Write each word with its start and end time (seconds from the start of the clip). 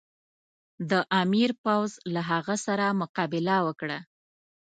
د 0.89 0.91
امیر 1.21 1.49
پوځ 1.63 1.91
له 2.13 2.21
هغه 2.31 2.55
سره 2.65 2.85
مقابله 3.01 3.57
وکړه. 3.67 3.99